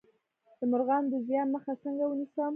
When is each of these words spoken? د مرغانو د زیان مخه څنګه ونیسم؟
د 0.59 0.61
مرغانو 0.71 1.07
د 1.13 1.15
زیان 1.27 1.47
مخه 1.55 1.73
څنګه 1.83 2.03
ونیسم؟ 2.07 2.49